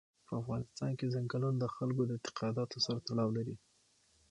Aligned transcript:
په 0.27 0.31
افغانستان 0.41 0.91
کې 0.97 1.05
چنګلونه 1.13 1.57
د 1.59 1.65
خلکو 1.75 2.01
د 2.05 2.11
اعتقاداتو 2.17 2.77
سره 2.85 2.99
تړاو 3.07 3.29
لري. 3.37 3.55